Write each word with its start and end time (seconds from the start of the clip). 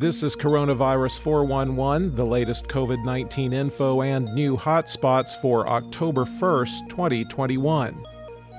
This 0.00 0.22
is 0.22 0.36
Coronavirus 0.36 1.18
411, 1.18 2.14
the 2.14 2.24
latest 2.24 2.68
COVID 2.68 3.04
19 3.04 3.52
info 3.52 4.02
and 4.02 4.32
new 4.32 4.56
hotspots 4.56 5.34
for 5.42 5.68
October 5.68 6.24
1st, 6.24 6.88
2021. 6.88 8.04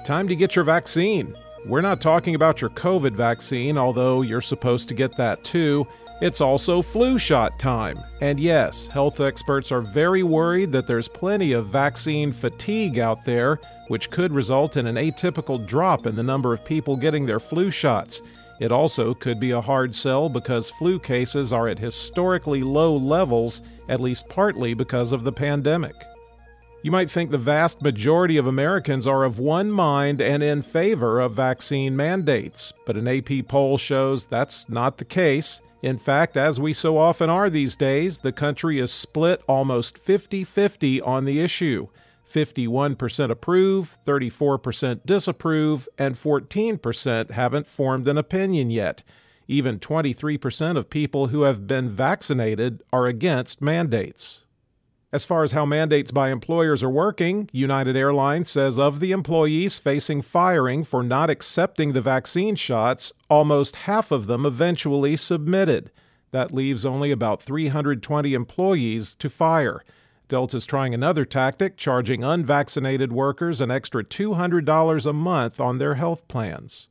Time 0.03 0.27
to 0.27 0.35
get 0.35 0.57
your 0.57 0.65
vaccine. 0.65 1.33
We're 1.65 1.79
not 1.79 2.01
talking 2.01 2.35
about 2.35 2.59
your 2.59 2.71
COVID 2.71 3.13
vaccine, 3.13 3.77
although 3.77 4.21
you're 4.21 4.41
supposed 4.41 4.89
to 4.89 4.93
get 4.93 5.15
that 5.15 5.41
too. 5.45 5.87
It's 6.19 6.41
also 6.41 6.81
flu 6.81 7.17
shot 7.17 7.57
time. 7.57 8.01
And 8.19 8.37
yes, 8.37 8.87
health 8.87 9.21
experts 9.21 9.71
are 9.71 9.79
very 9.79 10.23
worried 10.23 10.73
that 10.73 10.87
there's 10.87 11.07
plenty 11.07 11.53
of 11.53 11.67
vaccine 11.67 12.33
fatigue 12.33 12.99
out 12.99 13.23
there, 13.23 13.61
which 13.87 14.11
could 14.11 14.33
result 14.33 14.75
in 14.75 14.87
an 14.87 14.97
atypical 14.97 15.65
drop 15.65 16.05
in 16.05 16.17
the 16.17 16.21
number 16.23 16.53
of 16.53 16.65
people 16.65 16.97
getting 16.97 17.25
their 17.25 17.39
flu 17.39 17.71
shots. 17.71 18.21
It 18.59 18.71
also 18.71 19.13
could 19.13 19.39
be 19.39 19.51
a 19.51 19.61
hard 19.61 19.95
sell 19.95 20.27
because 20.27 20.69
flu 20.69 20.99
cases 20.99 21.53
are 21.53 21.67
at 21.67 21.79
historically 21.79 22.61
low 22.61 22.95
levels, 22.95 23.61
at 23.87 24.01
least 24.01 24.27
partly 24.27 24.73
because 24.73 25.11
of 25.11 25.23
the 25.23 25.31
pandemic. 25.31 25.95
You 26.81 26.91
might 26.91 27.11
think 27.11 27.29
the 27.29 27.37
vast 27.37 27.81
majority 27.81 28.37
of 28.37 28.47
Americans 28.47 29.05
are 29.05 29.23
of 29.23 29.39
one 29.39 29.69
mind 29.69 30.21
and 30.21 30.41
in 30.41 30.61
favor 30.61 31.19
of 31.19 31.33
vaccine 31.33 31.95
mandates, 31.95 32.71
but 32.85 32.95
an 32.95 33.07
AP 33.07 33.47
poll 33.47 33.77
shows 33.77 34.25
that's 34.25 34.69
not 34.69 34.97
the 34.97 35.05
case. 35.05 35.59
In 35.81 35.97
fact, 35.97 36.37
as 36.37 36.59
we 36.59 36.71
so 36.73 36.97
often 36.97 37.29
are 37.29 37.49
these 37.49 37.75
days, 37.75 38.19
the 38.19 38.31
country 38.31 38.79
is 38.79 38.91
split 38.91 39.41
almost 39.47 39.97
50 39.97 40.43
50 40.43 41.01
on 41.01 41.25
the 41.25 41.41
issue. 41.41 41.87
51% 42.29 43.31
approve, 43.31 43.97
34% 44.05 45.01
disapprove, 45.05 45.89
and 45.97 46.15
14% 46.15 47.31
haven't 47.31 47.67
formed 47.67 48.07
an 48.07 48.17
opinion 48.17 48.69
yet. 48.69 49.03
Even 49.47 49.79
23% 49.79 50.77
of 50.77 50.89
people 50.89 51.27
who 51.27 51.41
have 51.41 51.65
been 51.65 51.89
vaccinated 51.89 52.83
are 52.93 53.07
against 53.07 53.61
mandates. 53.61 54.41
As 55.11 55.25
far 55.25 55.43
as 55.43 55.53
how 55.53 55.65
mandates 55.65 56.11
by 56.11 56.29
employers 56.29 56.83
are 56.83 56.89
working, 56.89 57.49
United 57.51 57.95
Airlines 57.95 58.51
says 58.51 58.77
of 58.77 58.99
the 58.99 59.11
employees 59.11 59.79
facing 59.79 60.21
firing 60.21 60.83
for 60.83 61.01
not 61.01 61.31
accepting 61.31 61.93
the 61.93 62.01
vaccine 62.01 62.53
shots, 62.53 63.11
almost 63.27 63.75
half 63.75 64.11
of 64.11 64.27
them 64.27 64.45
eventually 64.45 65.17
submitted. 65.17 65.89
That 66.29 66.53
leaves 66.53 66.85
only 66.85 67.09
about 67.09 67.41
320 67.41 68.35
employees 68.35 69.15
to 69.15 69.31
fire. 69.31 69.83
Delta's 70.29 70.65
trying 70.65 70.93
another 70.93 71.25
tactic, 71.25 71.75
charging 71.75 72.23
unvaccinated 72.23 73.11
workers 73.11 73.59
an 73.59 73.69
extra 73.69 74.03
$200 74.03 75.05
a 75.05 75.13
month 75.13 75.59
on 75.59 75.77
their 75.77 75.95
health 75.95 76.25
plans. 76.29 76.87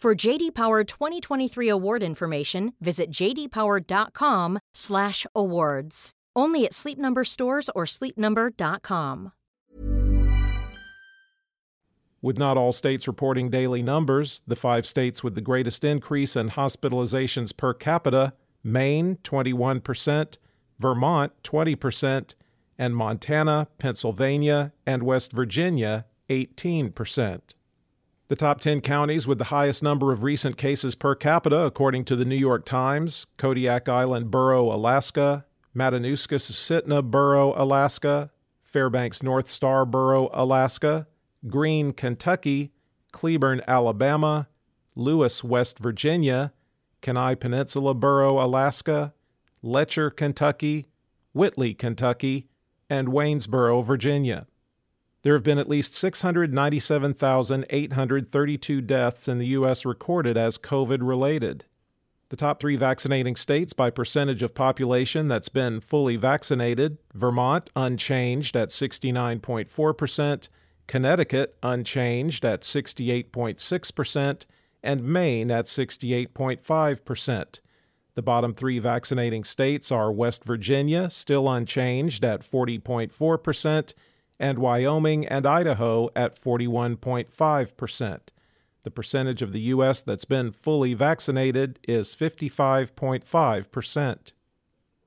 For 0.00 0.14
JD 0.14 0.54
Power 0.54 0.82
2023 0.82 1.68
award 1.68 2.02
information, 2.02 2.72
visit 2.80 3.10
jdpower.com/awards. 3.10 6.10
Only 6.34 6.64
at 6.64 6.72
Sleep 6.72 6.96
Number 6.96 7.22
stores 7.22 7.68
or 7.74 7.84
sleepnumber.com. 7.84 9.32
With 12.22 12.38
not 12.38 12.56
all 12.56 12.72
states 12.72 13.06
reporting 13.06 13.50
daily 13.50 13.82
numbers, 13.82 14.40
the 14.46 14.56
five 14.56 14.86
states 14.86 15.22
with 15.22 15.34
the 15.34 15.42
greatest 15.42 15.84
increase 15.84 16.34
in 16.34 16.48
hospitalizations 16.48 17.54
per 17.54 17.74
capita 17.74 18.32
Maine, 18.64 19.18
21%, 19.22 20.38
Vermont, 20.78 21.32
20%, 21.42 22.34
and 22.78 22.96
Montana, 22.96 23.68
Pennsylvania, 23.76 24.72
and 24.86 25.02
West 25.02 25.32
Virginia, 25.32 26.06
18%. 26.30 27.54
The 28.30 28.36
top 28.36 28.60
10 28.60 28.82
counties 28.82 29.26
with 29.26 29.38
the 29.38 29.46
highest 29.46 29.82
number 29.82 30.12
of 30.12 30.22
recent 30.22 30.56
cases 30.56 30.94
per 30.94 31.16
capita, 31.16 31.62
according 31.62 32.04
to 32.04 32.14
the 32.14 32.24
New 32.24 32.36
York 32.36 32.64
Times 32.64 33.26
Kodiak 33.36 33.88
Island 33.88 34.30
Borough, 34.30 34.72
Alaska, 34.72 35.46
Matanuska-Susitna 35.74 37.02
Borough, 37.02 37.52
Alaska, 37.60 38.30
Fairbanks 38.60 39.24
North 39.24 39.50
Star 39.50 39.84
Borough, 39.84 40.30
Alaska, 40.32 41.08
Greene, 41.48 41.92
Kentucky, 41.92 42.70
Cleburne, 43.10 43.62
Alabama, 43.66 44.46
Lewis, 44.94 45.42
West 45.42 45.80
Virginia, 45.80 46.52
Kenai 47.00 47.34
Peninsula 47.34 47.94
Borough, 47.94 48.40
Alaska, 48.40 49.12
Letcher, 49.60 50.08
Kentucky, 50.08 50.86
Whitley, 51.32 51.74
Kentucky, 51.74 52.46
and 52.88 53.08
Waynesboro, 53.08 53.82
Virginia. 53.82 54.46
There 55.22 55.34
have 55.34 55.42
been 55.42 55.58
at 55.58 55.68
least 55.68 55.94
697,832 55.94 58.80
deaths 58.80 59.28
in 59.28 59.36
the 59.38 59.48
U.S. 59.48 59.84
recorded 59.84 60.38
as 60.38 60.56
COVID 60.56 61.00
related. 61.02 61.66
The 62.30 62.36
top 62.36 62.60
three 62.60 62.76
vaccinating 62.76 63.36
states 63.36 63.72
by 63.72 63.90
percentage 63.90 64.42
of 64.42 64.54
population 64.54 65.28
that's 65.28 65.48
been 65.48 65.80
fully 65.80 66.16
vaccinated 66.16 66.98
Vermont, 67.12 67.70
unchanged 67.74 68.56
at 68.56 68.70
69.4%, 68.70 70.48
Connecticut, 70.86 71.56
unchanged 71.62 72.44
at 72.44 72.62
68.6%, 72.62 74.46
and 74.82 75.02
Maine 75.02 75.50
at 75.50 75.66
68.5%. 75.66 77.60
The 78.14 78.22
bottom 78.22 78.54
three 78.54 78.78
vaccinating 78.78 79.44
states 79.44 79.92
are 79.92 80.12
West 80.12 80.44
Virginia, 80.44 81.10
still 81.10 81.48
unchanged 81.48 82.24
at 82.24 82.48
40.4%, 82.48 83.94
and 84.40 84.58
Wyoming 84.58 85.28
and 85.28 85.46
Idaho 85.46 86.10
at 86.16 86.34
41.5%. 86.34 88.20
The 88.82 88.90
percentage 88.90 89.42
of 89.42 89.52
the 89.52 89.60
U.S. 89.60 90.00
that's 90.00 90.24
been 90.24 90.50
fully 90.50 90.94
vaccinated 90.94 91.78
is 91.86 92.14
55.5%. 92.14 94.32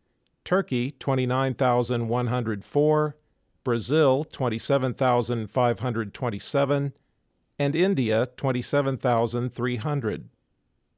Turkey, 0.48 0.92
29,104, 0.92 3.16
Brazil, 3.64 4.24
27,527, 4.24 6.92
and 7.58 7.76
India, 7.76 8.26
27,300. 8.34 10.30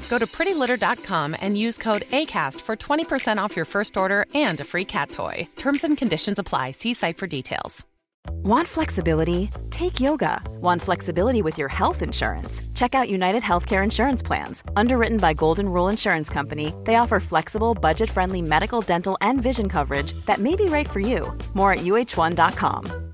Go 0.11 0.17
to 0.17 0.25
prettylitter.com 0.25 1.37
and 1.39 1.57
use 1.57 1.77
code 1.77 2.01
ACAST 2.01 2.59
for 2.59 2.75
20% 2.75 3.37
off 3.37 3.55
your 3.55 3.63
first 3.65 3.95
order 3.95 4.25
and 4.33 4.59
a 4.59 4.65
free 4.65 4.83
cat 4.83 5.09
toy. 5.09 5.47
Terms 5.55 5.85
and 5.85 5.97
conditions 5.97 6.37
apply. 6.37 6.71
See 6.71 6.93
site 6.93 7.15
for 7.15 7.27
details. 7.27 7.85
Want 8.43 8.67
flexibility? 8.67 9.49
Take 9.69 10.01
yoga. 10.01 10.41
Want 10.59 10.81
flexibility 10.81 11.41
with 11.41 11.57
your 11.57 11.69
health 11.69 12.01
insurance? 12.01 12.61
Check 12.75 12.93
out 12.93 13.09
United 13.09 13.41
Healthcare 13.41 13.85
Insurance 13.85 14.21
Plans. 14.21 14.63
Underwritten 14.75 15.17
by 15.17 15.33
Golden 15.33 15.69
Rule 15.69 15.87
Insurance 15.87 16.29
Company, 16.29 16.73
they 16.83 16.95
offer 16.95 17.21
flexible, 17.21 17.73
budget 17.73 18.09
friendly 18.09 18.41
medical, 18.41 18.81
dental, 18.81 19.17
and 19.21 19.41
vision 19.41 19.69
coverage 19.69 20.11
that 20.25 20.39
may 20.39 20.57
be 20.57 20.65
right 20.65 20.89
for 20.89 20.99
you. 20.99 21.31
More 21.53 21.71
at 21.71 21.79
uh1.com. 21.79 23.10